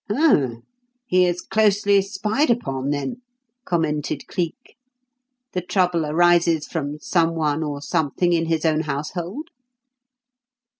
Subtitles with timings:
[0.09, 0.63] "Humph!
[1.05, 3.21] He is closely spied upon, then?"
[3.65, 4.75] commented Cleek.
[5.53, 9.49] "The trouble arises from someone or something in his own household?"